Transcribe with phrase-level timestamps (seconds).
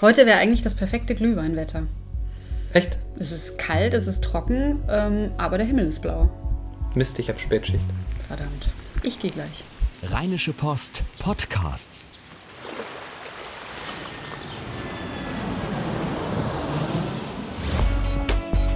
[0.00, 1.88] Heute wäre eigentlich das perfekte Glühweinwetter.
[2.72, 2.98] Echt?
[3.18, 6.30] Es ist kalt, es ist trocken, ähm, aber der Himmel ist blau.
[6.94, 7.84] Mist, ich habe Spätschicht.
[8.28, 8.68] Verdammt.
[9.02, 9.64] Ich gehe gleich.
[10.04, 12.06] Rheinische Post Podcasts.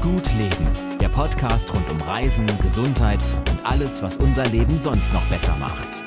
[0.00, 5.25] Gut Leben, der Podcast rund um Reisen, Gesundheit und alles, was unser Leben sonst noch
[5.30, 6.02] besser macht.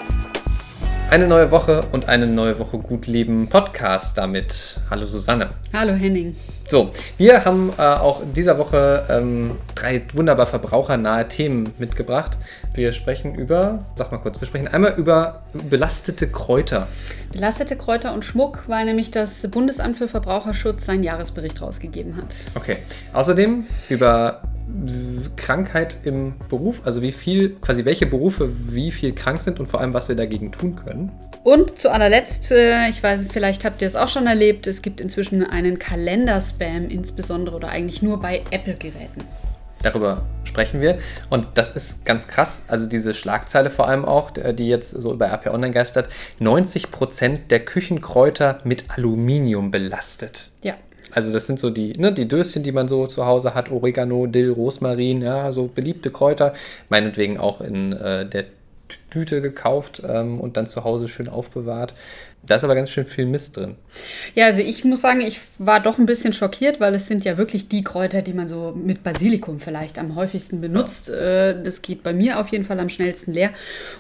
[1.12, 4.78] Eine neue Woche und eine neue Woche Gut Leben Podcast damit.
[4.90, 5.52] Hallo Susanne.
[5.72, 6.36] Hallo Henning.
[6.68, 12.32] So, wir haben äh, auch in dieser Woche ähm, drei wunderbar verbrauchernahe Themen mitgebracht.
[12.74, 16.88] Wir sprechen über, sag mal kurz, wir sprechen einmal über belastete Kräuter.
[17.32, 22.34] Belastete Kräuter und Schmuck, weil nämlich das Bundesamt für Verbraucherschutz seinen Jahresbericht rausgegeben hat.
[22.56, 22.78] Okay.
[23.14, 24.42] Außerdem über
[25.38, 29.82] Krankheit im Beruf, also wie viel, quasi welche Berufe wie viel krank sind und vor
[29.82, 31.12] allem, was wir dagegen tun können.
[31.44, 35.00] Und zu allerletzt, äh, ich weiß, vielleicht habt ihr es auch schon erlebt, es gibt
[35.00, 39.24] inzwischen einen Kalenderspam, insbesondere oder eigentlich nur bei Apple-Geräten.
[39.84, 40.98] Darüber sprechen wir.
[41.30, 42.64] Und das ist ganz krass.
[42.68, 46.10] Also diese Schlagzeile vor allem auch, die jetzt so über RP Online geistert.
[46.42, 50.50] 90% der Küchenkräuter mit Aluminium belastet.
[50.64, 50.74] Ja.
[51.16, 54.28] Also das sind so die, ne, die Döschen, die man so zu Hause hat, Oregano,
[54.28, 56.54] Dill, Rosmarin, ja, so beliebte Kräuter,
[56.90, 58.44] meinetwegen auch in äh, der
[59.10, 61.94] Tüte gekauft ähm, und dann zu Hause schön aufbewahrt.
[62.48, 63.76] Da ist aber ganz schön viel Mist drin.
[64.36, 67.38] Ja, also ich muss sagen, ich war doch ein bisschen schockiert, weil es sind ja
[67.38, 71.10] wirklich die Kräuter, die man so mit Basilikum vielleicht am häufigsten benutzt.
[71.10, 73.52] Äh, das geht bei mir auf jeden Fall am schnellsten leer.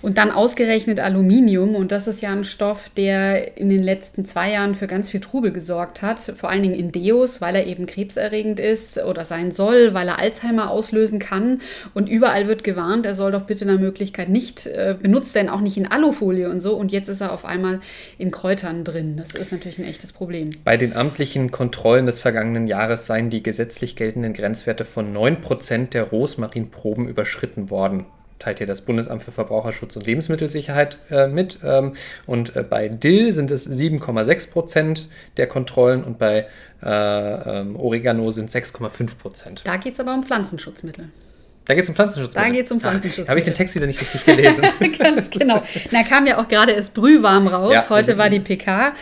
[0.02, 1.76] Und dann ausgerechnet Aluminium.
[1.76, 5.22] Und das ist ja ein Stoff, der in den letzten zwei Jahren für ganz viel
[5.22, 6.20] Trubel gesorgt hat.
[6.20, 10.20] Vor allen Dingen in Deos, weil er eben krebserregend ist oder sein soll, weil er
[10.20, 11.62] Alzheimer auslösen kann.
[11.94, 15.62] Und überall wird gewarnt, er soll doch bitte nach Möglichkeit nicht äh, benutzt werden, auch
[15.62, 16.76] nicht in Alufolie und so.
[16.76, 17.80] Und jetzt ist er auf einmal
[18.18, 19.18] in Kräutern drin.
[19.18, 20.52] Das ist natürlich ein echtes Problem.
[20.64, 26.04] Bei den amtlichen Kontrollen des vergangenen Jahres seien die gesetzlich geltenden Grenzwerte von 9% der
[26.04, 28.06] Rosmarinproben überschritten worden
[28.38, 31.60] teilt hier das Bundesamt für Verbraucherschutz und Lebensmittelsicherheit äh, mit.
[31.64, 31.94] Ähm,
[32.26, 36.46] und äh, bei Dill sind es 7,6 Prozent der Kontrollen und bei
[36.84, 36.90] äh,
[37.60, 39.62] ähm, Oregano sind 6,5 Prozent.
[39.64, 41.06] Da geht es aber um Pflanzenschutzmittel.
[41.66, 42.34] Da geht es um Pflanzenschutz.
[42.34, 43.28] Da geht es um Pflanzenschutz.
[43.28, 44.64] Habe ich den Text wieder nicht richtig gelesen.
[45.00, 45.64] Ganz genau.
[45.92, 47.74] Da kam ja auch gerade erst brühwarm raus.
[47.74, 48.94] Ja, Heute war die PK.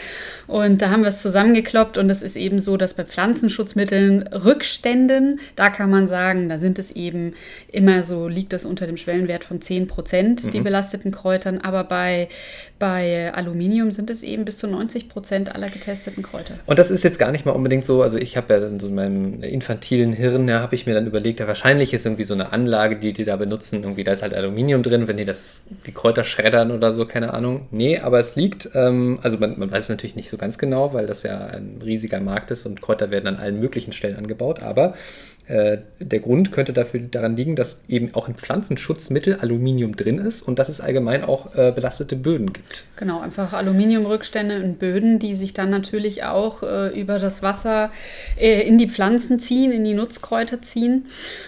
[0.47, 5.39] Und da haben wir es zusammengekloppt und es ist eben so, dass bei Pflanzenschutzmitteln Rückständen,
[5.55, 7.33] da kann man sagen, da sind es eben
[7.71, 10.51] immer so, liegt das unter dem Schwellenwert von 10 Prozent, mhm.
[10.51, 11.59] die belasteten Kräutern.
[11.59, 12.27] Aber bei,
[12.83, 16.55] bei Aluminium sind es eben bis zu 90 Prozent aller getesteten Kräuter.
[16.65, 18.87] Und das ist jetzt gar nicht mal unbedingt so, also ich habe ja dann so
[18.87, 22.33] in meinem infantilen Hirn, ja, habe ich mir dann überlegt, ja, wahrscheinlich ist irgendwie so
[22.33, 25.63] eine Anlage, die die da benutzen, irgendwie da ist halt Aluminium drin, wenn die das,
[25.87, 27.67] die Kräuter schreddern oder so, keine Ahnung.
[27.71, 31.07] Nee, aber es liegt, ähm, also man, man weiß natürlich nicht so ganz genau, weil
[31.07, 34.61] das ja ein riesiger Markt ist und Kräuter werden an allen möglichen Stellen angebaut.
[34.61, 34.93] Aber
[35.47, 40.41] äh, der Grund könnte dafür daran liegen, dass eben auch in Pflanzenschutzmittel Aluminium drin ist
[40.41, 42.85] und dass es allgemein auch äh, belastete Böden gibt.
[42.95, 47.91] Genau, einfach Aluminiumrückstände in Böden, die sich dann natürlich auch äh, über das Wasser
[48.39, 51.07] äh, in die Pflanzen ziehen, in die Nutzkräuter ziehen.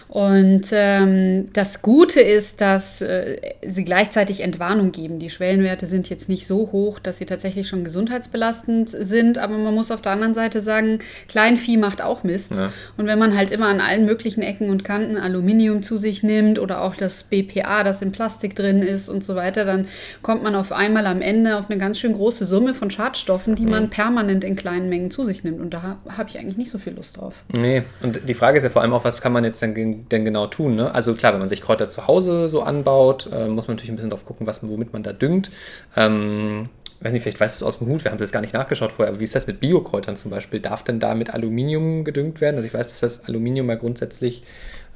[0.10, 5.20] Und ähm, das Gute ist, dass äh, sie gleichzeitig Entwarnung geben.
[5.20, 9.74] Die Schwellenwerte sind jetzt nicht so hoch, dass sie tatsächlich schon gesundheitsbelastend sind, aber man
[9.74, 12.56] muss auf der anderen Seite sagen, Kleinvieh macht auch Mist.
[12.56, 12.72] Ja.
[12.98, 16.60] Und wenn man halt immer an allen möglichen Ecken und Kanten Aluminium zu sich nimmt
[16.60, 19.88] oder auch das BPA, das in Plastik drin ist und so weiter, dann
[20.22, 23.66] kommt man auf einmal am Ende auf eine ganz schön große Summe von Schadstoffen, die
[23.66, 25.62] man permanent in kleinen Mengen zu sich nimmt.
[25.62, 27.34] Und da habe ich eigentlich nicht so viel Lust drauf.
[27.58, 30.26] Nee, und die Frage ist ja vor allem auch, was kann man jetzt denn, denn
[30.26, 30.76] genau tun?
[30.76, 30.94] Ne?
[30.94, 33.96] Also klar, wenn man sich Kräuter zu Hause so anbaut, äh, muss man natürlich ein
[33.96, 35.52] bisschen drauf gucken, was, womit man da düngt.
[35.96, 36.70] Ähm,
[37.02, 38.54] weiß nicht, vielleicht weißt du es aus dem Hut, wir haben es jetzt gar nicht
[38.54, 40.60] nachgeschaut vorher, aber wie ist das mit Biokräutern zum Beispiel?
[40.60, 42.56] Darf denn da mit Aluminium gedüngt werden?
[42.56, 44.44] Also ich weiß, dass das Aluminium ja grundsätzlich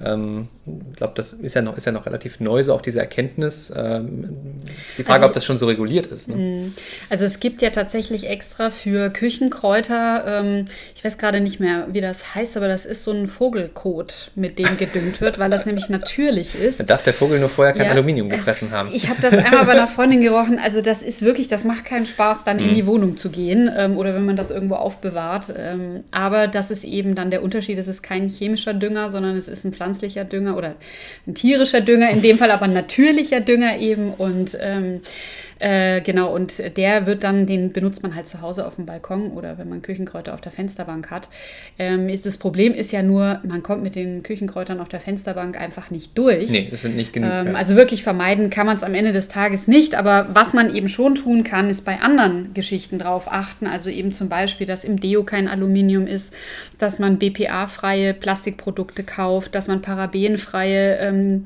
[0.04, 0.48] ähm,
[0.92, 3.74] ich glaube, das ist ja, noch, ist ja noch relativ neu, so auch diese Erkenntnis.
[3.76, 6.30] Ähm, ist die Frage, also, ob das schon so reguliert ist.
[6.30, 6.36] Ne?
[6.36, 6.74] Mm.
[7.10, 10.66] Also es gibt ja tatsächlich extra für Küchenkräuter, ähm,
[10.96, 14.60] ich weiß gerade nicht mehr, wie das heißt, aber das ist so ein Vogelkot, mit
[14.60, 16.80] dem gedüngt wird, weil das nämlich natürlich ist.
[16.80, 18.90] Da darf der Vogel nur vorher kein ja, Aluminium gefressen es, haben.
[18.94, 20.60] Ich habe das einmal bei einer Freundin gerochen.
[20.60, 22.70] Also das ist wirklich, das macht keinen Spaß, dann mm.
[22.70, 25.54] in die Wohnung zu gehen ähm, oder wenn man das irgendwo aufbewahrt.
[25.58, 27.78] Ähm, aber das ist eben dann der Unterschied.
[27.78, 30.76] Es ist kein chemischer Dünger, sondern es ist ein Pflanzen pflanzlicher Dünger oder
[31.28, 34.12] ein tierischer Dünger, in dem Fall aber natürlicher Dünger eben.
[34.14, 35.02] Und ähm,
[35.60, 39.32] Äh, genau, und der wird dann, den benutzt man halt zu Hause auf dem Balkon
[39.32, 41.30] oder wenn man Küchenkräuter auf der Fensterbank hat.
[41.78, 45.60] Ähm, ist, das Problem ist ja nur, man kommt mit den Küchenkräutern auf der Fensterbank
[45.60, 46.50] einfach nicht durch.
[46.50, 47.30] Nee, das sind nicht genug.
[47.32, 47.54] Ähm, ja.
[47.54, 49.96] Also wirklich vermeiden kann man es am Ende des Tages nicht.
[49.96, 53.68] Aber was man eben schon tun kann, ist bei anderen Geschichten drauf achten.
[53.68, 56.34] Also eben zum Beispiel, dass im Deo kein Aluminium ist,
[56.78, 61.44] dass man BPA-freie Plastikprodukte kauft, dass man parabenfreie ähm,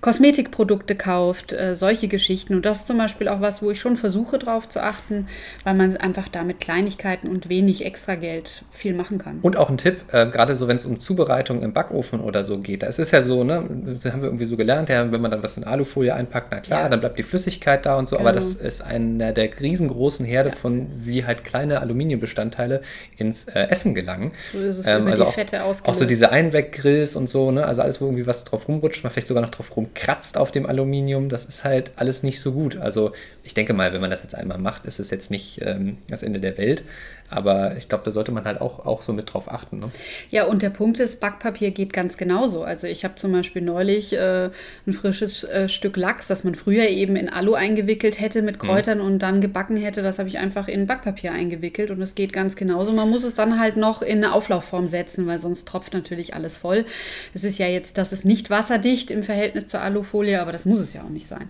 [0.00, 2.54] Kosmetikprodukte kauft, äh, solche Geschichten.
[2.54, 5.26] Und das ist zum Beispiel auch was, wo ich schon versuche drauf zu achten,
[5.64, 9.38] weil man einfach da mit Kleinigkeiten und wenig Extrageld viel machen kann.
[9.42, 12.58] Und auch ein Tipp, äh, gerade so, wenn es um Zubereitung im Backofen oder so
[12.58, 12.82] geht.
[12.82, 13.64] Da ist es ja so, ne,
[13.94, 16.60] das haben wir irgendwie so gelernt, ja, wenn man dann was in Alufolie einpackt, na
[16.60, 16.88] klar, Ja.
[16.88, 18.36] dann bleibt die Flüssigkeit da und so, aber Genau.
[18.36, 22.82] das ist einer der riesengroßen Herde von, wie halt kleine Aluminiumbestandteile
[23.16, 24.32] ins äh, Essen gelangen.
[24.52, 26.10] So ist es Ähm, also die auch, Fette auch so ausgelöst.
[26.10, 27.64] diese Einweggrills und so, ne?
[27.66, 30.66] Also alles, wo irgendwie was drauf rumrutscht, man vielleicht sogar noch drauf rumkratzt auf dem
[30.66, 32.76] Aluminium, das ist halt alles nicht so gut.
[32.76, 33.12] Also
[33.46, 36.24] ich denke mal, wenn man das jetzt einmal macht, ist es jetzt nicht ähm, das
[36.24, 36.82] Ende der Welt.
[37.28, 39.78] Aber ich glaube, da sollte man halt auch, auch so mit drauf achten.
[39.78, 39.90] Ne?
[40.30, 42.62] Ja, und der Punkt ist, Backpapier geht ganz genauso.
[42.62, 44.50] Also ich habe zum Beispiel neulich äh,
[44.86, 49.00] ein frisches äh, Stück Lachs, das man früher eben in Alu eingewickelt hätte mit Kräutern
[49.00, 50.02] und dann gebacken hätte.
[50.02, 52.92] Das habe ich einfach in Backpapier eingewickelt und es geht ganz genauso.
[52.92, 56.56] Man muss es dann halt noch in eine Auflaufform setzen, weil sonst tropft natürlich alles
[56.56, 56.84] voll.
[57.32, 60.80] Es ist ja jetzt, das ist nicht wasserdicht im Verhältnis zur Alufolie, aber das muss
[60.80, 61.48] es ja auch nicht sein.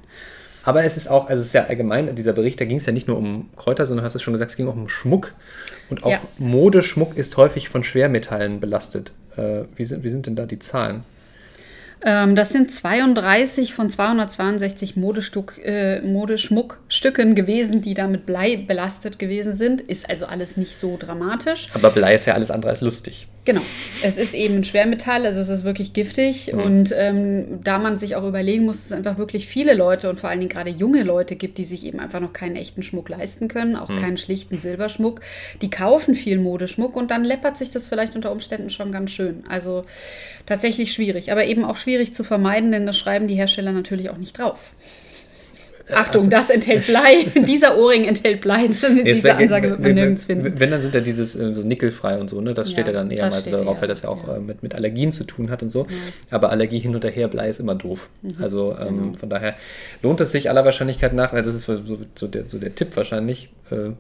[0.66, 2.92] Aber es ist auch, also es ist ja allgemein, dieser Bericht, da ging es ja
[2.92, 5.32] nicht nur um Kräuter, sondern hast du schon gesagt, es ging auch um Schmuck.
[5.88, 6.20] Und auch Ja.
[6.38, 9.12] Modeschmuck ist häufig von Schwermetallen belastet.
[9.36, 11.04] Äh, wie, sind, wie sind denn da die Zahlen?
[12.04, 19.20] Ähm, das sind 32 von 262 Modestück, äh, Modeschmuckstücken gewesen, die da mit Blei belastet
[19.20, 19.82] gewesen sind.
[19.82, 21.68] Ist also alles nicht so dramatisch.
[21.74, 23.28] Aber Blei ist ja alles andere als lustig.
[23.46, 23.62] Genau.
[24.02, 26.52] Es ist eben ein Schwermetall, also es ist wirklich giftig.
[26.52, 30.18] Und ähm, da man sich auch überlegen muss, dass es einfach wirklich viele Leute und
[30.18, 33.08] vor allen Dingen gerade junge Leute gibt, die sich eben einfach noch keinen echten Schmuck
[33.08, 35.20] leisten können, auch keinen schlichten Silberschmuck.
[35.62, 39.44] Die kaufen viel Modeschmuck und dann läppert sich das vielleicht unter Umständen schon ganz schön.
[39.48, 39.84] Also
[40.44, 44.18] tatsächlich schwierig, aber eben auch schwierig zu vermeiden, denn das schreiben die Hersteller natürlich auch
[44.18, 44.72] nicht drauf.
[45.94, 47.26] Achtung, also- das enthält Blei.
[47.46, 48.66] Dieser Ohrring enthält Blei.
[48.68, 50.52] Diese wär- Ansage wird man wenn- nirgends finden.
[50.58, 52.54] Wenn, dann sind da dieses äh, so nickelfrei und so, ne?
[52.54, 54.36] Das Ja, steht ja dann eher mal darauf, eher, weil das ja auch ja.
[54.36, 55.86] äh, mit, mit Allergien zu tun hat und so.
[56.30, 58.08] Aber Allergie hin und her, Blei ist immer doof.
[58.22, 58.34] Mhm.
[58.40, 59.18] Also ähm, Genau.
[59.18, 59.54] von daher
[60.02, 61.78] lohnt es sich aller Wahrscheinlichkeit nach, das ist so,
[62.14, 63.90] so, der, so der Tipp wahrscheinlich, äh,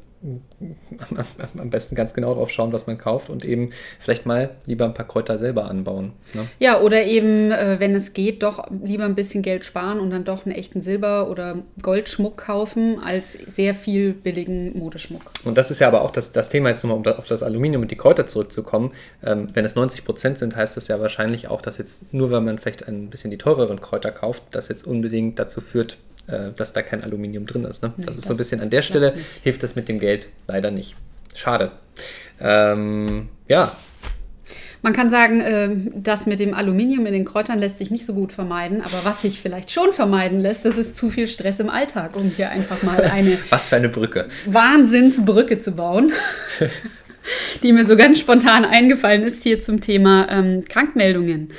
[1.58, 4.94] am, besten ganz genau drauf schauen, was man kauft und eben vielleicht mal lieber ein
[4.94, 6.12] paar Kräuter selber anbauen.
[6.34, 6.46] Ne?
[6.58, 10.24] Ja, oder eben, äh, wenn es geht, doch lieber ein bisschen Geld sparen und dann
[10.24, 15.22] doch einen echten Silber- oder Goldschmuck kaufen, als sehr viel billigen Modeschmuck.
[15.44, 17.82] Und das ist ja aber auch das, das Thema, jetzt nochmal um auf das Aluminium
[17.82, 18.92] und die Kräuter zurückzukommen.
[19.24, 22.44] Ähm, wenn es 90 Prozent sind, heißt das ja wahrscheinlich auch, dass jetzt nur, wenn
[22.44, 26.72] man vielleicht ein bisschen die teureren Kräuter kauft, das jetzt unbedingt dazu führt, äh, dass
[26.72, 27.82] da kein Aluminium drin ist.
[27.82, 27.92] Ne?
[27.96, 30.28] Nee, das ist so ein das bisschen an der Stelle, hilft das mit dem Geld
[30.46, 30.96] leider nicht.
[31.34, 31.72] Schade.
[32.40, 33.72] Ähm, ja,
[34.82, 38.14] Man kann sagen, äh, das mit dem Aluminium in den Kräutern lässt sich nicht so
[38.14, 41.68] gut vermeiden, aber was sich vielleicht schon vermeiden lässt, das ist zu viel Stress im
[41.70, 44.28] Alltag, um hier einfach mal eine was für eine Brücke.
[44.46, 46.12] Wahnsinnsbrücke zu bauen,
[47.62, 51.50] die mir so ganz spontan eingefallen ist hier zum Thema ähm, Krankmeldungen.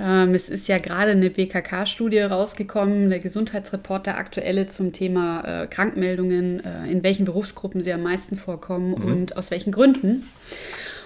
[0.00, 5.66] Ähm, es ist ja gerade eine BKK-Studie rausgekommen, der Gesundheitsreport, der aktuelle zum Thema äh,
[5.68, 10.24] Krankmeldungen, äh, in welchen Berufsgruppen sie am meisten vorkommen und aus welchen Gründen.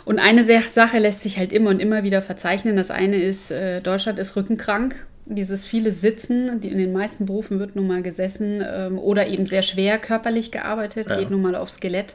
[0.06, 2.76] Und eine Sa- Sache lässt sich halt immer und immer wieder verzeichnen.
[2.76, 4.94] Das eine ist, äh, Deutschland ist rückenkrank.
[5.30, 9.44] Dieses viele Sitzen, die in den meisten Berufen wird nun mal gesessen ähm, oder eben
[9.44, 11.16] sehr schwer körperlich gearbeitet, Ja.
[11.19, 12.14] geht nun mal aufs Skelett.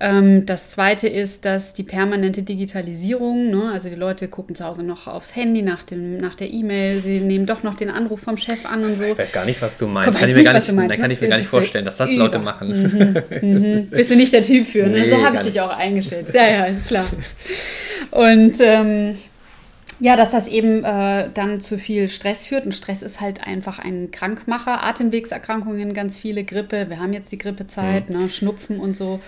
[0.00, 4.82] Ähm, das zweite ist, dass die permanente Digitalisierung, ne, also die Leute gucken zu Hause
[4.82, 8.38] noch aufs Handy nach, dem, nach der E-Mail, sie nehmen doch noch den Anruf vom
[8.38, 9.04] Chef an und so.
[9.04, 10.08] Ich weiß gar nicht, was du Komm, meinst.
[10.14, 11.14] weiß Kann ich mir nicht, gar nicht, meinst, dann kann ne?
[11.14, 13.26] ich mir gar nicht vorstellen, dass das über- Leute machen.
[13.42, 13.86] Mhm.
[13.90, 15.00] Bist du nicht der Typ für, ne?
[15.02, 15.60] Nee, so habe ich dich nicht.
[15.60, 16.34] auch eingeschätzt.
[16.34, 17.04] Ja, ja, ist klar.
[18.10, 19.18] Und ähm,
[20.00, 22.64] ja, dass das eben äh, dann zu viel Stress führt.
[22.66, 24.84] Und Stress ist halt einfach ein Krankmacher.
[24.84, 26.88] Atemwegserkrankungen, ganz viele Grippe.
[26.88, 28.28] Wir haben jetzt die Grippezeit, ne?
[28.28, 29.20] Schnupfen und so.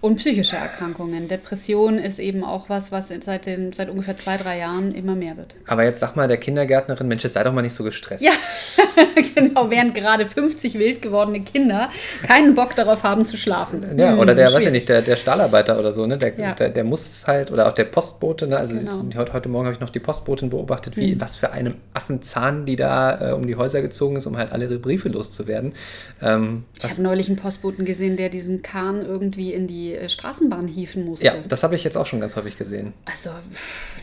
[0.00, 1.26] Und psychische Erkrankungen.
[1.26, 5.36] Depression ist eben auch was, was seit, den, seit ungefähr zwei, drei Jahren immer mehr
[5.36, 5.56] wird.
[5.66, 8.24] Aber jetzt sag mal der Kindergärtnerin, Mensch, jetzt sei doch mal nicht so gestresst.
[8.24, 8.30] Ja,
[9.34, 11.90] genau, während gerade 50 wild gewordene Kinder
[12.26, 13.82] keinen Bock darauf haben zu schlafen.
[13.98, 16.16] Ja, Hm, oder der, weiß ja nicht, der, der Stahlarbeiter oder so, ne?
[16.18, 16.52] Der, Ja.
[16.54, 18.56] der, der muss halt, oder auch der Postbote, ne?
[18.56, 19.02] Also Genau.
[19.16, 22.76] heute, heute Morgen habe ich noch die Postbotin beobachtet, wie, was für einem Affenzahn die
[22.76, 25.72] da äh, um die Häuser gezogen ist, um halt alle ihre Briefe loszuwerden.
[26.22, 30.08] Ähm, Ich habe neulich einen Postboten gesehen, der diesen Kahn irgendwie in die die äh,
[30.08, 31.26] Straßenbahn hieven musste.
[31.26, 32.92] Ja, das habe ich jetzt auch schon ganz häufig gesehen.
[33.04, 33.30] Also,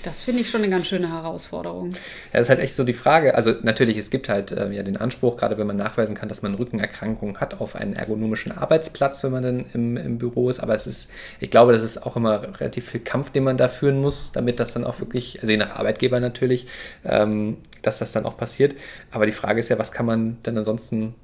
[0.04, 1.92] das finde ich schon eine ganz schöne Herausforderung.
[1.92, 2.00] Ja,
[2.34, 3.36] das ist halt echt so die Frage.
[3.36, 6.42] Also, natürlich, es gibt halt äh, ja den Anspruch, gerade wenn man nachweisen kann, dass
[6.42, 10.60] man Rückenerkrankungen hat, auf einen ergonomischen Arbeitsplatz, wenn man dann im, im Büro ist.
[10.60, 13.70] Aber es ist, ich glaube, das ist auch immer relativ viel Kampf, den man da
[13.70, 16.68] führen muss, damit das dann auch wirklich, also je nach Arbeitgeber natürlich,
[17.04, 18.76] ähm, dass das dann auch passiert.
[19.12, 21.16] Aber die Frage ist ja, was kann man denn ansonsten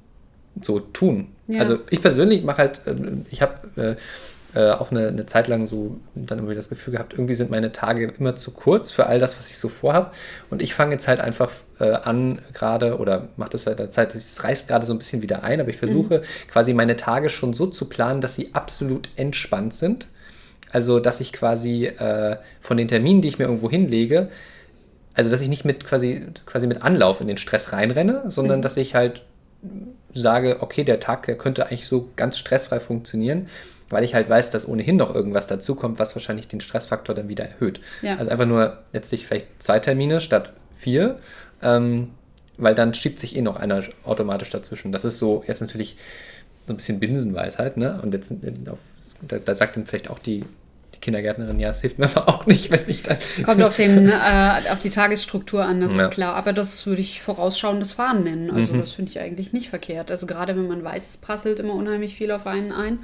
[0.60, 1.28] so tun?
[1.46, 1.60] Ja.
[1.60, 3.96] Also ich persönlich mache halt, ähm, ich habe
[4.54, 7.72] äh, auch eine, eine, Zeit lang so dann irgendwie das Gefühl gehabt, irgendwie sind meine
[7.72, 10.10] Tage immer zu kurz für all das, was ich so vorhabe.
[10.50, 14.14] Und ich fange jetzt halt einfach äh, an gerade oder mache das seit der Zeit,
[14.14, 16.50] es reißt gerade so ein bisschen wieder ein, aber ich versuche mhm.
[16.50, 20.08] quasi meine Tage schon so zu planen, dass sie absolut entspannt sind.
[20.70, 24.28] Also, dass ich quasi äh, von den Terminen, die ich mir irgendwo hinlege,
[25.14, 28.62] also dass ich nicht mit quasi, quasi mit Anlauf in den Stress reinrenne, sondern mhm.
[28.62, 29.22] dass ich halt
[30.14, 33.48] sage, okay, der Tag, der könnte eigentlich so ganz stressfrei funktionieren,
[33.92, 37.44] weil ich halt weiß, dass ohnehin noch irgendwas dazukommt, was wahrscheinlich den Stressfaktor dann wieder
[37.44, 37.80] erhöht.
[38.00, 38.16] Ja.
[38.16, 41.18] Also einfach nur letztlich vielleicht zwei Termine statt vier,
[41.62, 42.10] ähm,
[42.56, 44.92] weil dann schiebt sich eh noch einer automatisch dazwischen.
[44.92, 45.96] Das ist so jetzt natürlich
[46.66, 48.00] so ein bisschen Binsenweisheit, ne?
[48.02, 48.32] Und jetzt
[48.70, 48.78] auf,
[49.20, 50.44] da, da sagt dann vielleicht auch die
[51.02, 53.18] Kindergärtnerin, ja, es hilft mir aber auch nicht, wenn ich dann.
[53.44, 56.04] Kommt auf, den, äh, auf die Tagesstruktur an, das ja.
[56.04, 56.34] ist klar.
[56.34, 58.50] Aber das würde ich vorausschauendes Fahren nennen.
[58.50, 58.80] Also, mhm.
[58.80, 60.10] das finde ich eigentlich nicht verkehrt.
[60.10, 63.00] Also, gerade wenn man weiß, es prasselt immer unheimlich viel auf einen ein.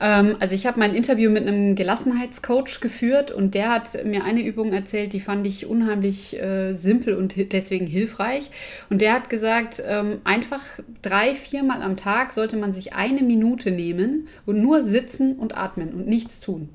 [0.00, 4.42] Ähm, also ich habe mein Interview mit einem Gelassenheitscoach geführt und der hat mir eine
[4.42, 8.50] Übung erzählt, die fand ich unheimlich äh, simpel und deswegen hilfreich.
[8.90, 10.62] Und der hat gesagt, ähm, einfach
[11.02, 15.92] drei, viermal am Tag sollte man sich eine Minute nehmen und nur sitzen und atmen
[15.92, 16.68] und nichts tun.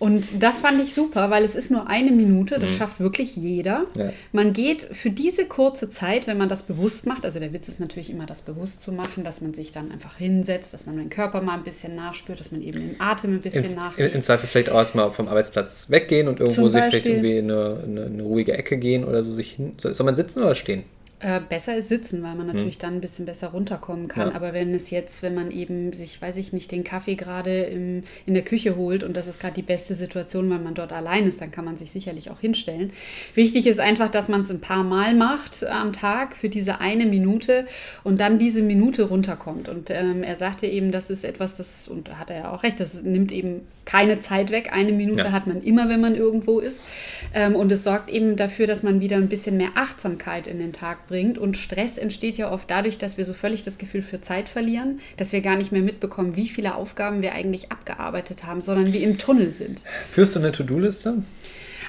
[0.00, 2.74] Und das fand ich super, weil es ist nur eine Minute, das mhm.
[2.74, 3.84] schafft wirklich jeder.
[3.94, 4.14] Ja.
[4.32, 7.80] Man geht für diese kurze Zeit, wenn man das bewusst macht, also der Witz ist
[7.80, 11.10] natürlich immer, das bewusst zu machen, dass man sich dann einfach hinsetzt, dass man den
[11.10, 14.14] Körper mal ein bisschen nachspürt, dass man eben den Atem ein bisschen nachspürt.
[14.14, 17.82] Im Zweifel vielleicht auch erstmal vom Arbeitsplatz weggehen und irgendwo sich vielleicht irgendwie in eine,
[17.84, 19.74] eine, eine ruhige Ecke gehen oder so sich hin.
[19.76, 20.84] Soll man sitzen oder stehen?
[21.22, 22.54] Äh, besser ist sitzen, weil man hm.
[22.54, 22.80] natürlich hm.
[22.80, 24.30] dann ein bisschen besser runterkommen kann.
[24.30, 24.34] Ja.
[24.34, 28.04] Aber wenn es jetzt, wenn man eben sich, weiß ich nicht, den Kaffee gerade in
[28.26, 31.42] der Küche holt und das ist gerade die beste Situation, weil man dort allein ist,
[31.42, 32.92] dann kann man sich sicherlich auch hinstellen.
[33.34, 37.04] Wichtig ist einfach, dass man es ein paar Mal macht am Tag für diese eine
[37.04, 37.66] Minute
[38.02, 39.68] und dann diese Minute runterkommt.
[39.68, 42.62] Und ähm, er sagte eben, das ist etwas, das, und da hat er ja auch
[42.62, 44.70] recht, das nimmt eben keine Zeit weg.
[44.72, 45.32] Eine Minute ja.
[45.32, 46.82] hat man immer, wenn man irgendwo ist.
[47.34, 50.72] Ähm, und es sorgt eben dafür, dass man wieder ein bisschen mehr Achtsamkeit in den
[50.72, 51.36] Tag bringt.
[51.36, 55.00] Und Stress entsteht ja oft dadurch, dass wir so völlig das Gefühl für Zeit verlieren,
[55.18, 59.02] dass wir gar nicht mehr mitbekommen, wie viele Aufgaben wir eigentlich abgearbeitet haben, sondern wir
[59.02, 59.82] im Tunnel sind.
[60.08, 61.18] Führst du eine To-Do-Liste?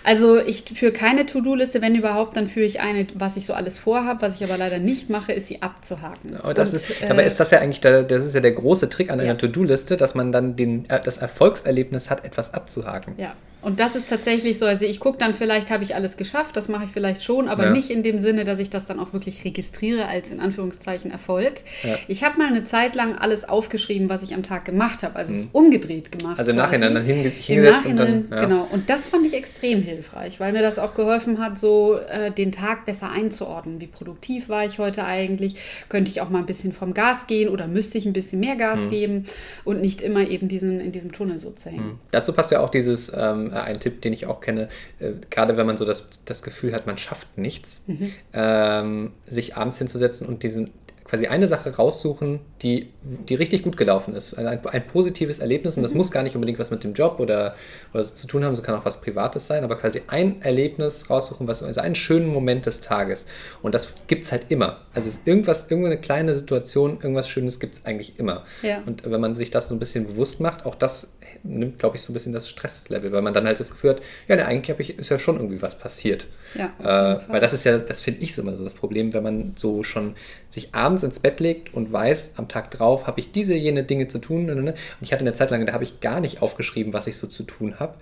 [0.04, 3.78] Also ich führe keine To-Do-Liste, wenn überhaupt, dann führe ich eine, was ich so alles
[3.78, 4.24] vorhabe.
[4.24, 6.38] Was ich aber leider nicht mache, ist sie abzuhaken.
[6.38, 8.54] Aber das Und, ist, dabei äh, ist das ja eigentlich der, das ist ja der
[8.54, 9.36] große Trick an einer ja.
[9.36, 13.14] To-Do-Liste, dass man dann den, äh, das Erfolgserlebnis hat, etwas abzuhaken.
[13.18, 13.36] Ja.
[13.62, 16.68] Und das ist tatsächlich so, also ich gucke dann vielleicht, habe ich alles geschafft, das
[16.68, 17.72] mache ich vielleicht schon, aber ja.
[17.72, 21.62] nicht in dem Sinne, dass ich das dann auch wirklich registriere als in Anführungszeichen Erfolg.
[21.84, 21.96] Ja.
[22.08, 25.32] Ich habe mal eine Zeit lang alles aufgeschrieben, was ich am Tag gemacht habe, also
[25.32, 25.40] mhm.
[25.40, 26.40] es umgedreht gemacht.
[26.40, 28.46] Also im Nachhinein dann hingesetzt Im Nachhinein, und dann, ja.
[28.46, 32.32] Genau, und das fand ich extrem hilfreich, weil mir das auch geholfen hat, so äh,
[32.32, 33.80] den Tag besser einzuordnen.
[33.80, 35.56] Wie produktiv war ich heute eigentlich?
[35.90, 38.56] Könnte ich auch mal ein bisschen vom Gas gehen oder müsste ich ein bisschen mehr
[38.56, 38.90] Gas mhm.
[38.90, 39.26] geben
[39.64, 41.86] und nicht immer eben diesen, in diesem Tunnel so zu hängen.
[41.86, 42.00] Mhm.
[42.12, 45.66] Dazu passt ja auch dieses ähm, ein Tipp, den ich auch kenne, äh, gerade wenn
[45.66, 48.14] man so das, das Gefühl hat, man schafft nichts, mhm.
[48.34, 50.72] ähm, sich abends hinzusetzen und diesen,
[51.12, 54.34] quasi eine Sache raussuchen, die, die richtig gut gelaufen ist.
[54.36, 55.98] Ein, ein positives Erlebnis und das mhm.
[55.98, 57.54] muss gar nicht unbedingt was mit dem Job oder,
[57.94, 61.10] oder so zu tun haben, es kann auch was Privates sein, aber quasi ein Erlebnis
[61.10, 63.26] raussuchen, was, also einen schönen Moment des Tages.
[63.62, 64.86] Und das gibt es halt immer.
[64.94, 68.46] Also irgendwas, irgendeine kleine Situation, irgendwas Schönes gibt es eigentlich immer.
[68.62, 68.82] Ja.
[68.86, 72.02] Und wenn man sich das so ein bisschen bewusst macht, auch das nimmt, glaube ich,
[72.02, 74.80] so ein bisschen das Stresslevel, weil man dann halt das Gefühl hat, ja, ne, eigentlich
[74.80, 76.28] ich, ist ja schon irgendwie was passiert.
[76.56, 79.24] Ja, äh, weil das ist ja, das finde ich so immer so das Problem, wenn
[79.24, 80.16] man so schon
[80.50, 84.08] sich abends ins Bett legt und weiß, am Tag drauf habe ich diese, jene Dinge
[84.08, 84.46] zu tun.
[84.46, 84.72] Ne, ne, ne.
[84.72, 87.28] Und ich hatte eine Zeit lang, da habe ich gar nicht aufgeschrieben, was ich so
[87.28, 87.96] zu tun habe.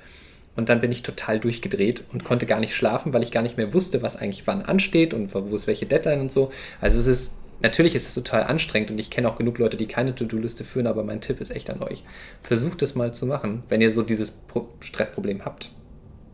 [0.55, 3.55] Und dann bin ich total durchgedreht und konnte gar nicht schlafen, weil ich gar nicht
[3.55, 6.51] mehr wusste, was eigentlich wann ansteht und wo ist welche Deadline und so.
[6.81, 9.87] Also es ist Natürlich ist es total anstrengend und ich kenne auch genug Leute, die
[9.87, 12.03] keine To-Do-Liste führen, aber mein Tipp ist echt an euch.
[12.41, 15.71] Versucht es mal zu machen, wenn ihr so dieses Pro Stressproblem habt.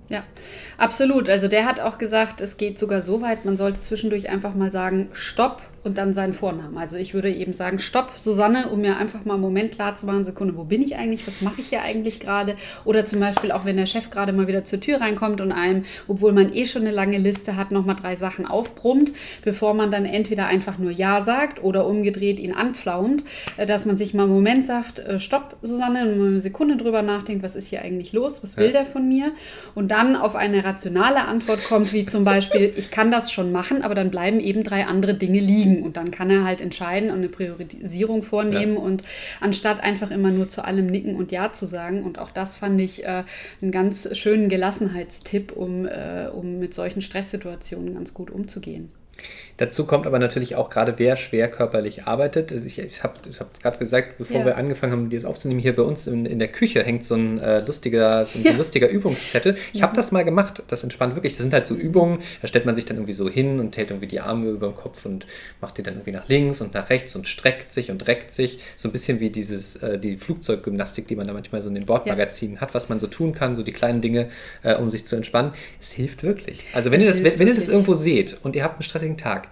[0.07, 0.23] Ja,
[0.77, 1.29] absolut.
[1.29, 4.71] Also der hat auch gesagt, es geht sogar so weit, man sollte zwischendurch einfach mal
[4.71, 6.77] sagen, stopp und dann seinen Vornamen.
[6.77, 10.07] Also ich würde eben sagen, stopp, Susanne, um mir einfach mal einen Moment klar zu
[10.07, 12.55] machen, Sekunde, wo bin ich eigentlich, was mache ich hier eigentlich gerade?
[12.85, 15.83] Oder zum Beispiel auch, wenn der Chef gerade mal wieder zur Tür reinkommt und einem,
[16.07, 19.13] obwohl man eh schon eine lange Liste hat, nochmal drei Sachen aufbrummt,
[19.43, 23.23] bevor man dann entweder einfach nur Ja sagt oder umgedreht ihn anpflaumt,
[23.57, 26.77] äh, dass man sich mal einen Moment sagt, äh, stopp, Susanne, und mal eine Sekunde
[26.77, 28.71] drüber nachdenkt, was ist hier eigentlich los, was will ja.
[28.71, 29.33] der von mir?
[29.75, 33.83] Und dann auf eine rationale Antwort kommt, wie zum Beispiel, ich kann das schon machen,
[33.83, 35.74] aber dann bleiben eben drei andere Dinge liegen.
[35.83, 38.79] Und dann kann er halt entscheiden und eine Priorisierung vornehmen ja.
[38.79, 39.03] und
[39.39, 42.03] anstatt einfach immer nur zu allem nicken und Ja zu sagen.
[42.03, 43.23] Und auch das fand ich äh,
[43.61, 48.89] einen ganz schönen Gelassenheitstipp, um, äh, um mit solchen Stresssituationen ganz gut umzugehen.
[49.57, 52.51] Dazu kommt aber natürlich auch gerade, wer schwer körperlich arbeitet.
[52.51, 54.45] Also ich, ich habe es gerade gesagt, bevor ja.
[54.45, 57.39] wir angefangen haben, das aufzunehmen, hier bei uns in, in der Küche hängt so ein,
[57.39, 58.45] äh, lustiger, so, ja.
[58.45, 59.55] so ein lustiger Übungszettel.
[59.71, 61.33] Ich habe das mal gemacht, das entspannt wirklich.
[61.33, 63.91] Das sind halt so Übungen, da stellt man sich dann irgendwie so hin und hält
[63.91, 65.25] irgendwie die Arme über den Kopf und
[65.61, 68.59] macht die dann irgendwie nach links und nach rechts und streckt sich und reckt sich.
[68.75, 71.85] So ein bisschen wie dieses, äh, die Flugzeuggymnastik, die man da manchmal so in den
[71.85, 72.61] Bordmagazinen ja.
[72.61, 74.27] hat, was man so tun kann, so die kleinen Dinge,
[74.63, 75.53] äh, um sich zu entspannen.
[75.79, 76.65] Es hilft wirklich.
[76.73, 79.17] Also wenn, ihr das, wenn, wenn ihr das irgendwo seht und ihr habt einen stressigen
[79.17, 79.47] Tag,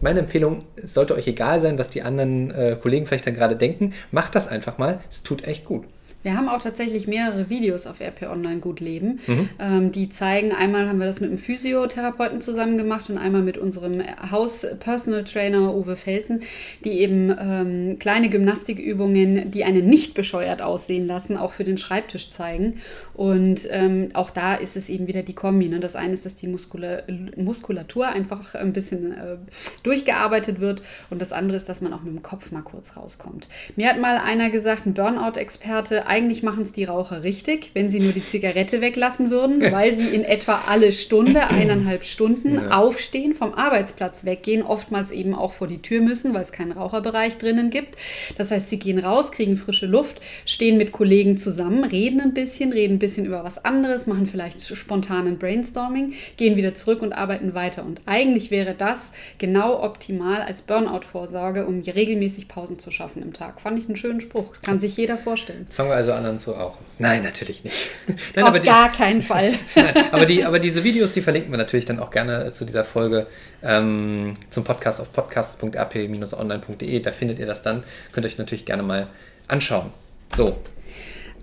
[0.00, 3.92] meine Empfehlung, sollte euch egal sein, was die anderen äh, Kollegen vielleicht dann gerade denken.
[4.10, 5.00] Macht das einfach mal.
[5.08, 5.84] Es tut echt gut.
[6.24, 9.20] Wir haben auch tatsächlich mehrere Videos auf RP Online Gut Leben.
[9.26, 9.48] Mhm.
[9.58, 13.58] Ähm, die zeigen, einmal haben wir das mit einem Physiotherapeuten zusammen gemacht und einmal mit
[13.58, 16.40] unserem Haus-Personal Trainer Uwe Felten,
[16.82, 22.30] die eben ähm, kleine Gymnastikübungen, die einen nicht bescheuert aussehen lassen, auch für den Schreibtisch
[22.30, 22.80] zeigen.
[23.12, 25.68] Und ähm, auch da ist es eben wieder die Kombi.
[25.68, 25.78] Ne?
[25.78, 27.02] Das eine ist, dass die Muskula
[27.36, 29.36] Muskulatur einfach ein bisschen äh,
[29.82, 33.48] durchgearbeitet wird und das andere ist, dass man auch mit dem Kopf mal kurz rauskommt.
[33.76, 37.98] Mir hat mal einer gesagt, ein Burnout-Experte, eigentlich machen es die Raucher richtig, wenn sie
[37.98, 42.70] nur die Zigarette weglassen würden, weil sie in etwa alle Stunde, eineinhalb Stunden ja.
[42.70, 47.38] aufstehen, vom Arbeitsplatz weggehen, oftmals eben auch vor die Tür müssen, weil es keinen Raucherbereich
[47.38, 47.96] drinnen gibt.
[48.38, 52.72] Das heißt, sie gehen raus, kriegen frische Luft, stehen mit Kollegen zusammen, reden ein bisschen,
[52.72, 57.54] reden ein bisschen über was anderes, machen vielleicht spontanen Brainstorming, gehen wieder zurück und arbeiten
[57.54, 57.84] weiter.
[57.84, 63.60] Und eigentlich wäre das genau optimal als Burnout-Vorsorge, um regelmäßig Pausen zu schaffen im Tag.
[63.60, 64.54] Fand ich einen schönen Spruch.
[64.64, 65.62] Kann sich jeder vorstellen.
[65.64, 66.84] Jetzt fangen wir also an, zu rauchen.
[66.98, 67.90] Nein, natürlich nicht.
[68.34, 69.52] Nein, Auf die, gar keinen Fall.
[69.76, 72.84] Nein, aber, die, aber diese Videos, die verlinken wir natürlich dann auch gerne zu dieser
[72.84, 73.26] Folge
[73.62, 77.00] ähm, zum Podcast auf podcast.rp-online.de.
[77.00, 77.84] Da findet ihr das dann.
[78.12, 79.06] Könnt ihr euch natürlich gerne mal
[79.48, 79.92] anschauen.
[80.34, 80.56] So.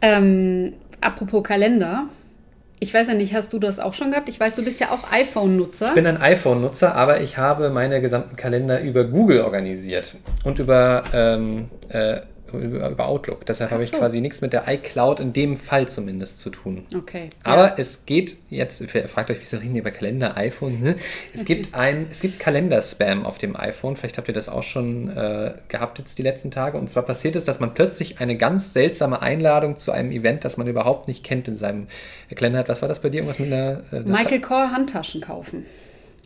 [0.01, 2.08] Ähm, apropos Kalender.
[2.84, 4.27] Ich weiß ja nicht, hast du das auch schon gehabt?
[4.27, 5.89] Ich weiß, du bist ja auch iPhone-Nutzer.
[5.89, 11.03] Ich bin ein iPhone-Nutzer, aber ich habe meine gesamten Kalender über Google organisiert und über
[11.13, 12.22] ähm, äh,
[12.53, 13.46] über Outlook.
[13.46, 16.84] Deshalb habe ich quasi nichts mit der iCloud in dem Fall zumindest zu tun.
[16.96, 17.29] Okay.
[17.43, 17.74] Aber ja.
[17.77, 20.81] es geht jetzt, fragt euch, wieso reden die über Kalender, iPhone?
[20.81, 20.96] Ne?
[21.33, 23.96] Es gibt ein, es gibt Kalenderspam auf dem iPhone.
[23.96, 26.77] Vielleicht habt ihr das auch schon äh, gehabt jetzt die letzten Tage.
[26.77, 30.57] Und zwar passiert es, dass man plötzlich eine ganz seltsame Einladung zu einem Event, das
[30.57, 31.87] man überhaupt nicht kennt, in seinem
[32.33, 32.70] Kalender hat.
[32.70, 33.18] Was war das bei dir?
[33.22, 33.83] Irgendwas mit einer.
[33.92, 35.66] Äh, Michael Kors Handtaschen kaufen.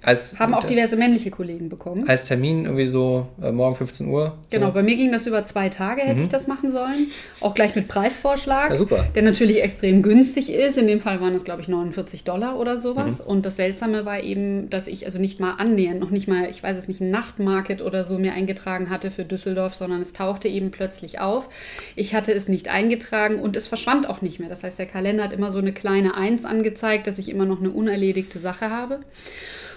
[0.05, 2.07] Als, Haben auch diverse männliche Kollegen bekommen.
[2.07, 4.37] Als Termin irgendwie so äh, morgen 15 Uhr.
[4.51, 6.23] Genau, bei mir ging das über zwei Tage, hätte mhm.
[6.23, 7.07] ich das machen sollen.
[7.41, 8.69] Auch gleich mit Preisvorschlag.
[8.69, 9.07] Ja, super.
[9.15, 10.77] Der natürlich extrem günstig ist.
[10.77, 13.17] In dem Fall waren es, glaube ich, 49 Dollar oder sowas.
[13.17, 13.25] Mhm.
[13.25, 16.61] Und das Seltsame war eben, dass ich also nicht mal annähernd, noch nicht mal, ich
[16.61, 20.47] weiß es nicht, ein Nachtmarket oder so mir eingetragen hatte für Düsseldorf, sondern es tauchte
[20.47, 21.49] eben plötzlich auf.
[21.95, 24.49] Ich hatte es nicht eingetragen und es verschwand auch nicht mehr.
[24.49, 27.59] Das heißt, der Kalender hat immer so eine kleine Eins angezeigt, dass ich immer noch
[27.59, 28.99] eine unerledigte Sache habe.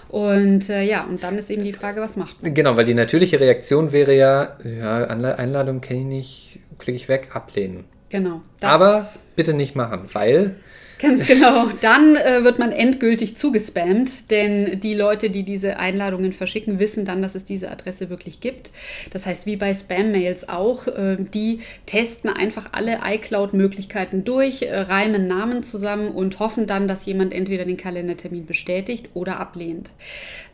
[0.09, 2.53] Und äh, ja, und dann ist eben die Frage, was macht man?
[2.53, 7.29] Genau, weil die natürliche Reaktion wäre ja, ja, Einladung kenne ich nicht, klicke ich weg,
[7.33, 7.85] ablehnen.
[8.09, 8.41] Genau.
[8.61, 10.55] Aber bitte nicht machen, weil
[10.99, 11.69] Ganz genau.
[11.81, 17.21] Dann äh, wird man endgültig zugespammt, denn die Leute, die diese Einladungen verschicken, wissen dann,
[17.21, 18.73] dass es diese Adresse wirklich gibt.
[19.11, 25.25] Das heißt, wie bei Spam-Mails auch, äh, die testen einfach alle iCloud-Möglichkeiten durch, äh, reimen
[25.25, 29.91] Namen zusammen und hoffen dann, dass jemand entweder den Kalendertermin bestätigt oder ablehnt.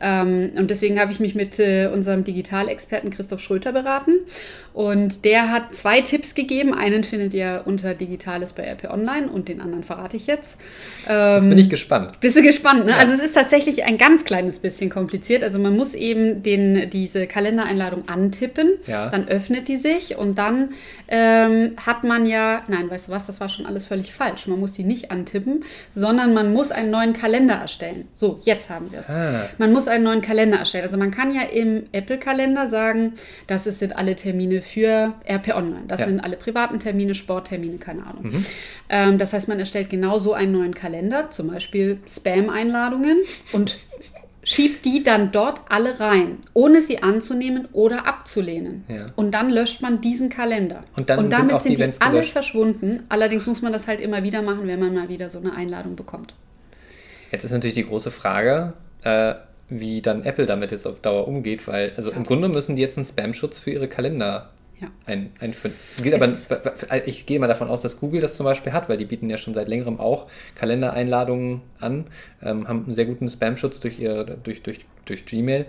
[0.00, 4.12] Ähm, und deswegen habe ich mich mit äh, unserem Digitalexperten Christoph Schröter beraten
[4.72, 6.72] und der hat zwei Tipps gegeben.
[6.72, 10.58] Einen findet ihr unter Digitales bei RP Online und den anderen verrate ich jetzt jetzt.
[11.08, 12.20] Ähm, jetzt bin ich gespannt.
[12.20, 12.92] Bist du gespannt, ne?
[12.92, 12.98] Ja.
[12.98, 15.42] Also es ist tatsächlich ein ganz kleines bisschen kompliziert.
[15.42, 19.08] Also man muss eben den, diese Kalendereinladung antippen, ja.
[19.08, 20.70] dann öffnet die sich und dann
[21.08, 24.46] ähm, hat man ja, nein, weißt du was, das war schon alles völlig falsch.
[24.46, 28.08] Man muss die nicht antippen, sondern man muss einen neuen Kalender erstellen.
[28.14, 29.08] So, jetzt haben wir es.
[29.08, 29.48] Ah.
[29.58, 30.84] Man muss einen neuen Kalender erstellen.
[30.84, 33.12] Also man kann ja im Apple-Kalender sagen,
[33.46, 35.84] das sind alle Termine für RP Online.
[35.86, 36.06] Das ja.
[36.06, 38.22] sind alle privaten Termine, Sporttermine, keine Ahnung.
[38.22, 38.46] Mhm.
[38.88, 43.20] Ähm, das heißt, man erstellt genauso einen neuen Kalender, zum Beispiel Spam-Einladungen
[43.52, 43.78] und
[44.46, 48.84] schiebt die dann dort alle rein, ohne sie anzunehmen oder abzulehnen.
[48.88, 49.06] Ja.
[49.16, 50.84] Und dann löscht man diesen Kalender.
[50.94, 52.32] Und dann sind damit die sind die, Events alle gelöscht.
[52.32, 53.02] verschwunden.
[53.08, 55.96] Allerdings muss man das halt immer wieder machen, wenn man mal wieder so eine Einladung
[55.96, 56.34] bekommt.
[57.32, 59.34] Jetzt ist natürlich die große Frage, äh,
[59.68, 62.96] wie dann Apple damit jetzt auf Dauer umgeht, weil, also im Grunde müssen die jetzt
[62.96, 64.88] einen Spam-Schutz für ihre Kalender Ja.
[65.06, 65.74] ein, einführen.
[66.12, 69.30] Aber, ich gehe mal davon aus, dass Google das zum Beispiel hat, weil die bieten
[69.30, 72.08] ja schon seit längerem auch Kalendereinladungen an,
[72.42, 75.64] ähm, haben einen sehr guten Spam-Schutz durch, ihr, durch, durch, durch Gmail.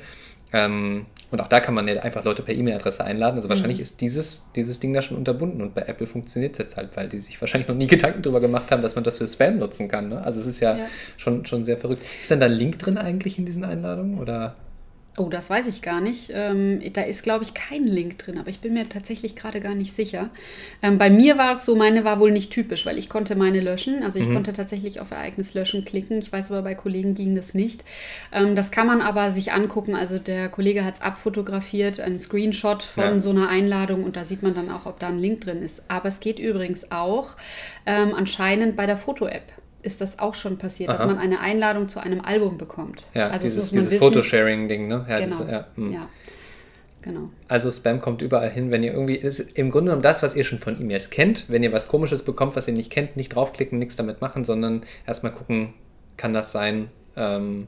[0.54, 3.36] Ähm, und auch da kann man ja einfach Leute per E-Mail-Adresse einladen.
[3.36, 6.78] Also wahrscheinlich ist dieses, dieses Ding da schon unterbunden und bei Apple funktioniert es jetzt
[6.78, 9.28] halt, weil die sich wahrscheinlich noch nie Gedanken darüber gemacht haben, dass man das für
[9.28, 10.08] Spam nutzen kann.
[10.08, 10.22] Ne?
[10.22, 10.86] Also es ist ja, Ja.
[11.18, 12.02] Schon, schon sehr verrückt.
[12.22, 14.20] Ist denn da ein Link drin eigentlich in diesen Einladungen?
[14.20, 14.56] Oder?
[15.20, 16.30] Oh, das weiß ich gar nicht.
[16.32, 19.74] Ähm, da ist, glaube ich, kein Link drin, aber ich bin mir tatsächlich gerade gar
[19.74, 20.30] nicht sicher.
[20.84, 23.60] Ähm, bei mir war es so, meine war wohl nicht typisch, weil ich konnte meine
[23.60, 24.04] löschen.
[24.04, 26.20] Also ich konnte tatsächlich auf Ereignis löschen klicken.
[26.20, 27.84] Ich weiß aber, bei Kollegen ging das nicht.
[28.32, 29.96] Ähm, das kann man aber sich angucken.
[29.96, 33.20] Also der Kollege hat es abfotografiert, ein Screenshot von Ja.
[33.20, 35.82] so einer Einladung und da sieht man dann auch, ob da ein Link drin ist.
[35.88, 37.38] Aber es geht übrigens auch
[37.88, 39.52] ähm, anscheinend bei der Foto-App.
[39.82, 41.08] Ist das auch schon passiert, dass Aha.
[41.08, 43.10] man eine Einladung zu einem Album bekommt?
[43.14, 44.00] Ja, also das dieses, dieses.
[44.00, 45.06] Photosharing-Ding, ne?
[45.08, 45.38] Ja, Genau.
[45.38, 45.90] diese, ja, hm.
[45.90, 46.10] ja,
[47.02, 47.30] genau.
[47.48, 50.44] Also Spam kommt überall hin, wenn ihr irgendwie, ist im Grunde genommen das, was ihr
[50.44, 51.46] schon von E-Mails kennt.
[51.48, 54.82] Wenn ihr was Komisches bekommt, was ihr nicht kennt, nicht draufklicken, nichts damit machen, sondern
[55.06, 55.74] erstmal gucken,
[56.18, 57.68] kann das sein ähm,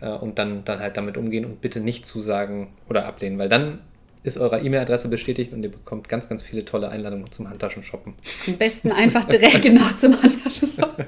[0.00, 3.80] äh, und dann, dann halt damit umgehen und bitte nicht zusagen oder ablehnen, weil dann
[4.24, 8.14] ist eure E-Mail-Adresse bestätigt und ihr bekommt ganz, ganz viele tolle Einladungen zum Handtaschenshoppen.
[8.46, 11.06] Am besten einfach direkt genau zum Handtaschenshop.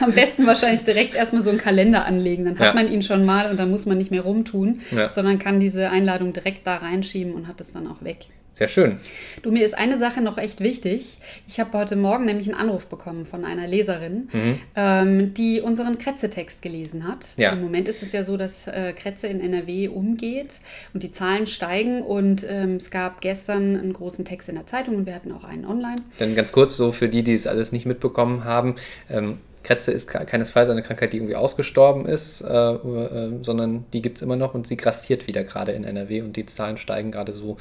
[0.00, 2.44] Am besten wahrscheinlich direkt erstmal so einen Kalender anlegen.
[2.46, 2.74] Dann hat Ja.
[2.74, 5.10] man ihn schon mal und dann muss man nicht mehr rumtun, Ja.
[5.10, 8.26] sondern kann diese Einladung direkt da reinschieben und hat es dann auch weg.
[8.58, 9.00] Sehr schön.
[9.42, 11.18] Du, mir ist eine Sache noch echt wichtig.
[11.46, 14.30] Ich habe heute Morgen nämlich einen Anruf bekommen von einer Leserin,
[14.74, 17.34] ähm, die unseren Kretze-Text gelesen hat.
[17.36, 17.52] Ja.
[17.52, 20.60] Im Moment ist es ja so, dass äh, Kretze in NRW umgeht
[20.94, 22.00] und die Zahlen steigen.
[22.00, 25.44] Und ähm, es gab gestern einen großen Text in der Zeitung und wir hatten auch
[25.44, 25.96] einen online.
[26.18, 28.76] Dann ganz kurz so für die, die es alles nicht mitbekommen haben.
[29.10, 34.00] Ähm, Kretze ist ke- keinesfalls eine Krankheit, die irgendwie ausgestorben ist, äh, äh, sondern die
[34.00, 37.10] gibt es immer noch und sie grassiert wieder gerade in NRW und die Zahlen steigen
[37.12, 37.58] gerade so.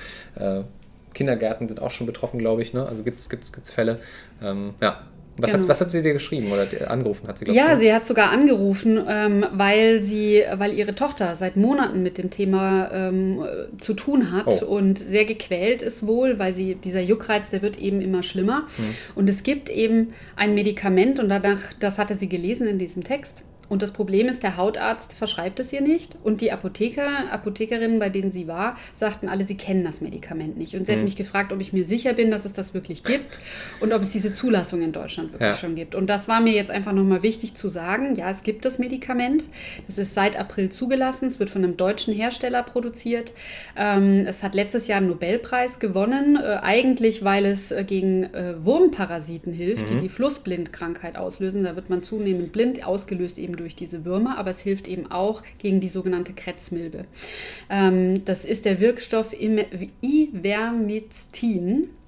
[1.15, 2.73] Kindergärten sind auch schon betroffen, glaube ich.
[2.73, 2.85] Ne?
[2.85, 3.99] Also gibt es gibt's, gibt's Fälle.
[4.43, 5.01] Ähm, ja.
[5.37, 5.63] Was, Genau.
[5.63, 7.77] hat, was hat sie dir geschrieben oder angerufen hat sie, Ja, ne?
[7.79, 12.89] sie hat sogar angerufen, ähm, weil sie, weil ihre Tochter seit Monaten mit dem Thema
[12.93, 14.65] ähm, äh, zu tun hat Oh.
[14.65, 18.67] und sehr gequält ist wohl, weil sie dieser Juckreiz, der wird eben immer schlimmer.
[18.77, 18.85] Hm.
[19.15, 23.43] Und es gibt eben ein Medikament und danach, das hatte sie gelesen in diesem Text.
[23.69, 28.09] Und das Problem ist, der Hautarzt verschreibt es ihr nicht und die Apotheker, Apothekerinnen, bei
[28.09, 30.75] denen sie war, sagten alle, sie kennen das Medikament nicht.
[30.75, 31.05] Und sie hat Hm.
[31.05, 33.39] mich gefragt, ob ich mir sicher bin, dass es das wirklich gibt
[33.79, 35.53] und ob es diese Zulassung in Deutschland wirklich Ja.
[35.55, 35.95] schon gibt.
[35.95, 38.15] Und das war mir jetzt einfach nochmal wichtig zu sagen.
[38.15, 39.43] Ja, es gibt das Medikament.
[39.87, 41.25] Das ist seit April zugelassen.
[41.27, 43.33] Es wird von einem deutschen Hersteller produziert.
[43.75, 46.35] Ähm, es hat letztes Jahr einen Nobelpreis gewonnen.
[46.35, 51.63] Äh, eigentlich, weil es äh, gegen äh, Wurmparasiten hilft, die die Flussblindkrankheit auslösen.
[51.63, 54.37] Da wird man zunehmend blind, ausgelöst eben durch diese Würmer.
[54.37, 57.05] Aber es hilft eben auch gegen die sogenannte Kretzmilbe.
[57.69, 59.59] Ähm, das ist der Wirkstoff Im-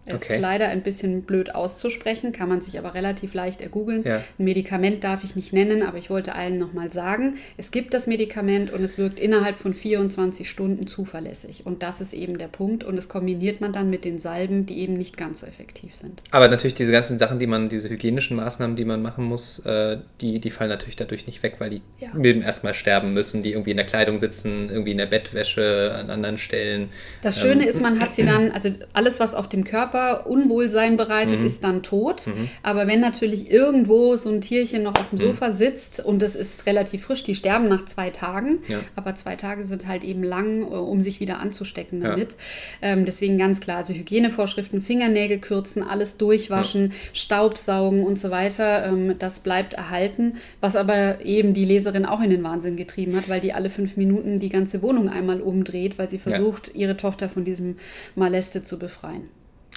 [0.07, 0.17] Ivermectin.
[0.17, 0.39] Ist Okay.
[0.41, 4.03] leider ein bisschen blöd auszusprechen, kann man sich aber relativ leicht ergoogeln.
[4.03, 4.17] Ja.
[4.39, 8.07] Ein Medikament darf ich nicht nennen, aber ich wollte allen nochmal sagen, es gibt das
[8.07, 11.65] Medikament und es wirkt innerhalb von 24 Stunden zuverlässig.
[11.65, 12.83] Und das ist eben der Punkt.
[12.83, 16.21] Und das kombiniert man dann mit den Salben, die eben nicht ganz so effektiv sind.
[16.31, 19.97] Aber natürlich diese ganzen Sachen, die man, diese hygienischen Maßnahmen, die man machen muss, äh,
[20.21, 22.09] die, die fallen natürlich dadurch nicht weg, weil die Ja.
[22.13, 26.09] Milben erstmal sterben müssen, die irgendwie in der Kleidung sitzen, irgendwie in der Bettwäsche, an
[26.09, 26.89] anderen Stellen.
[27.21, 30.97] Das Schöne Ähm, ist, man hat sie dann, also alles, was auf dem Körper Unwohlsein
[30.97, 32.23] bereitet, ist dann tot.
[32.63, 36.65] Aber wenn natürlich irgendwo so ein Tierchen noch auf dem Sofa sitzt und das ist
[36.65, 38.79] relativ frisch, die sterben nach zwei Tagen, Ja.
[38.95, 42.09] aber zwei Tage sind halt eben lang, äh, um sich wieder anzustecken Ja.
[42.11, 42.35] damit.
[42.81, 49.15] Ähm, deswegen ganz klar, also Hygienevorschriften, Fingernägel kürzen, alles durchwaschen, Staubsaugen und so weiter, ähm,
[49.19, 50.33] das bleibt erhalten.
[50.61, 53.97] Was aber eben die Leserin auch in den Wahnsinn getrieben hat, weil die alle fünf
[53.97, 57.75] Minuten die ganze Wohnung einmal umdreht, weil sie versucht, ihre Tochter von diesem
[58.15, 59.29] Maleste zu befreien.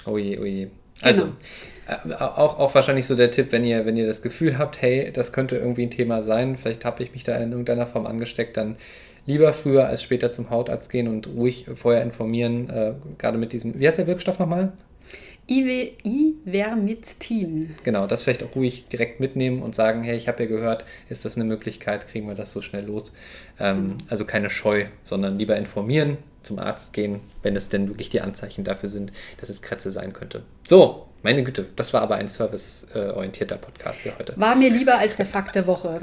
[0.05, 0.67] Oh je, oh je.
[1.01, 1.23] Also,
[1.87, 5.11] äh, auch, auch wahrscheinlich so der Tipp, wenn ihr, wenn ihr das Gefühl habt, hey,
[5.11, 8.57] das könnte irgendwie ein Thema sein, vielleicht habe ich mich da in irgendeiner Form angesteckt,
[8.57, 8.77] dann
[9.25, 13.79] lieber früher als später zum Hautarzt gehen und ruhig vorher informieren, äh, gerade mit diesem,
[13.79, 14.73] wie heißt der Wirkstoff nochmal?
[15.49, 17.75] Ive- Ivermectin.
[17.83, 21.25] Genau, das vielleicht auch ruhig direkt mitnehmen und sagen, hey, ich habe ja gehört, ist
[21.25, 23.13] das eine Möglichkeit, kriegen wir das so schnell los?
[23.59, 28.21] Ähm, also keine Scheu, sondern lieber informieren, zum Arzt gehen, wenn es denn wirklich die
[28.21, 30.43] Anzeichen dafür sind, dass es Krätze sein könnte.
[30.67, 34.33] So, Meine Güte, das war aber ein serviceorientierter Podcast hier heute.
[34.37, 35.99] War mir lieber als der Fakt der Woche,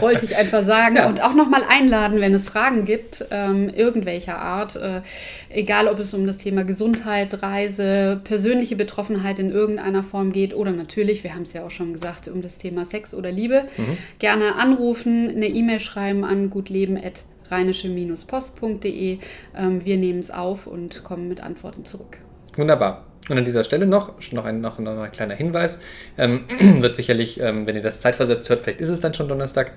[0.00, 0.82] wollte ich einfach sagen.
[1.02, 1.08] Ja.
[1.08, 5.00] Und auch nochmal einladen, wenn es Fragen gibt, ähm, irgendwelcher Art, äh,
[5.48, 10.72] egal ob es um das Thema Gesundheit, Reise, persönliche Betroffenheit in irgendeiner Form geht oder
[10.72, 13.96] natürlich, wir haben es ja auch schon gesagt, um das Thema Sex oder Liebe, mhm.
[14.18, 17.31] gerne anrufen, eine E-Mail schreiben an gutleben.rheinische-post.de.
[19.56, 22.18] Ähm, wir nehmen es auf und kommen mit Antworten zurück.
[22.56, 23.06] Wunderbar.
[23.28, 25.80] Und an dieser Stelle noch, noch ein, noch ein kleiner Hinweis.
[26.18, 26.44] Ähm,
[26.80, 29.72] wird sicherlich, ähm, wenn ihr das zeitversetzt hört, vielleicht ist es dann schon Donnerstag.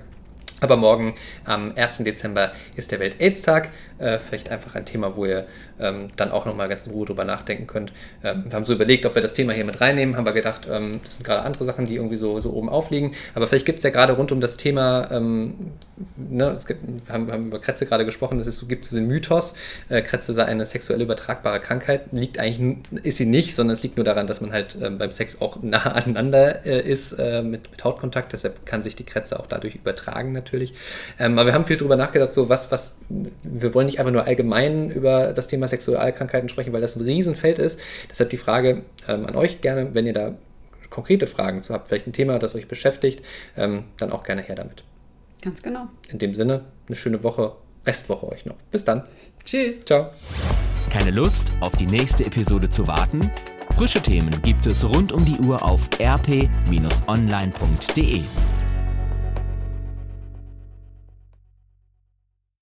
[0.60, 1.98] Aber morgen am 1.
[1.98, 3.70] Dezember ist der Welt-Aids-Tag.
[3.98, 5.46] Äh, vielleicht einfach ein Thema, wo ihr
[5.80, 7.92] ähm, dann auch nochmal ganz in Ruhe drüber nachdenken könnt.
[8.22, 10.68] Ähm, wir haben so überlegt, ob wir das Thema hier mit reinnehmen, haben wir gedacht,
[10.70, 13.14] ähm, das sind gerade andere Sachen, die irgendwie so, so oben aufliegen.
[13.34, 15.72] Aber vielleicht gibt es ja gerade rund um das Thema, ähm,
[16.16, 19.54] ne, es gibt, wir haben, haben über Kretze gerade gesprochen, es ist, gibt diesen Mythos,
[19.88, 22.12] äh, Kretze sei eine sexuell übertragbare Krankheit.
[22.12, 25.10] Liegt eigentlich, ist sie nicht, sondern es liegt nur daran, dass man halt ähm, beim
[25.10, 28.32] Sex auch nah aneinander äh, ist äh, mit, mit Hautkontakt.
[28.32, 30.74] Deshalb kann sich die Kretze auch dadurch übertragen natürlich.
[31.18, 32.98] Ähm, aber wir haben viel darüber nachgedacht, so was, was,
[33.42, 37.58] wir wollen nicht einfach nur allgemein über das Thema Sexualkrankheiten sprechen, weil das ein Riesenfeld
[37.58, 37.80] ist.
[38.10, 40.34] Deshalb die Frage ähm, an euch gerne, wenn ihr da
[40.90, 43.24] konkrete Fragen zu habt, vielleicht ein Thema, das euch beschäftigt,
[43.56, 44.84] ähm, dann auch gerne her damit.
[45.42, 45.88] Ganz genau.
[46.08, 47.52] In dem Sinne, eine schöne Woche,
[47.84, 48.56] Restwoche euch noch.
[48.72, 49.04] Bis dann.
[49.44, 49.84] Tschüss.
[49.84, 50.10] Ciao.
[50.90, 53.30] Keine Lust, auf die nächste Episode zu warten?
[53.76, 56.50] Frische Themen gibt es rund um die Uhr auf rp-online.de.